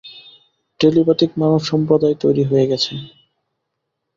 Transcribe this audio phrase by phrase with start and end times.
[0.79, 2.93] Telepathic মানব সম্প্রদায় তৈরি হয়ে গেছে।